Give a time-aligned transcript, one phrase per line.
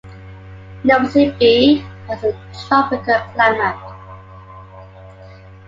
[0.83, 2.33] Nosy Be has a
[2.67, 3.79] tropical climate.